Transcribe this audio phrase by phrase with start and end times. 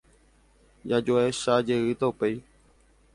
[0.91, 2.35] Jajuecha jeýta upéi.